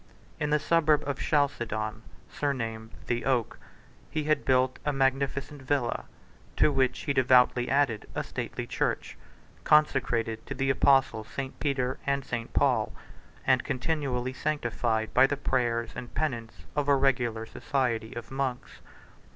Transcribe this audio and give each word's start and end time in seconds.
In 0.39 0.49
the 0.49 0.57
suburb 0.57 1.07
of 1.07 1.19
Chalcedon, 1.19 2.01
surnamed 2.27 2.89
the 3.05 3.23
Oak, 3.23 3.59
he 4.09 4.23
had 4.23 4.45
built 4.45 4.79
a 4.83 4.91
magnificent 4.91 5.61
villa; 5.61 6.05
to 6.55 6.71
which 6.71 7.01
he 7.01 7.13
devoutly 7.13 7.69
added 7.69 8.09
a 8.15 8.23
stately 8.23 8.65
church, 8.65 9.15
consecrated 9.63 10.43
to 10.47 10.55
the 10.55 10.71
apostles 10.71 11.27
St. 11.27 11.59
Peter 11.59 11.99
and 12.07 12.25
St. 12.25 12.51
Paul, 12.51 12.91
and 13.45 13.63
continually 13.63 14.33
sanctified 14.33 15.13
by 15.13 15.27
the 15.27 15.37
prayers 15.37 15.91
and 15.95 16.11
penance 16.15 16.65
of 16.75 16.87
a 16.87 16.95
regular 16.95 17.45
society 17.45 18.15
of 18.15 18.31
monks. 18.31 18.79